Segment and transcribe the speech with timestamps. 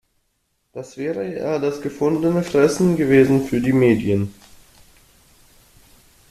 [0.73, 4.33] Das wäre ja das gefundene Fressen gewesen für die Medien.